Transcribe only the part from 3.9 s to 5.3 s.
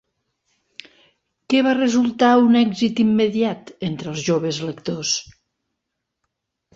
els joves lectors?